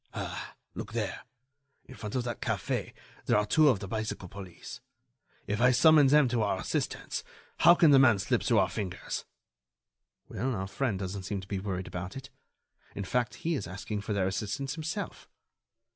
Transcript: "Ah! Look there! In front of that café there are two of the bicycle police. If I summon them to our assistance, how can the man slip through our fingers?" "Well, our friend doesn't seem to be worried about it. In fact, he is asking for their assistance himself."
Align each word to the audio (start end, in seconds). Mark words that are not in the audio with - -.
"Ah! 0.15 0.55
Look 0.73 0.93
there! 0.93 1.21
In 1.85 1.93
front 1.93 2.15
of 2.15 2.23
that 2.23 2.41
café 2.41 2.91
there 3.27 3.37
are 3.37 3.45
two 3.45 3.69
of 3.69 3.79
the 3.81 3.87
bicycle 3.87 4.27
police. 4.27 4.81
If 5.45 5.61
I 5.61 5.69
summon 5.69 6.07
them 6.07 6.27
to 6.29 6.41
our 6.41 6.59
assistance, 6.59 7.23
how 7.59 7.75
can 7.75 7.91
the 7.91 7.99
man 7.99 8.17
slip 8.17 8.41
through 8.41 8.57
our 8.57 8.67
fingers?" 8.71 9.25
"Well, 10.27 10.55
our 10.55 10.65
friend 10.65 10.97
doesn't 10.97 11.21
seem 11.25 11.39
to 11.41 11.47
be 11.47 11.59
worried 11.59 11.85
about 11.85 12.17
it. 12.17 12.31
In 12.95 13.03
fact, 13.03 13.35
he 13.45 13.53
is 13.53 13.67
asking 13.67 14.01
for 14.01 14.13
their 14.13 14.25
assistance 14.25 14.73
himself." 14.73 15.29